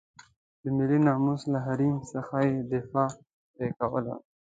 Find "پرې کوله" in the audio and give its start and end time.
3.53-4.15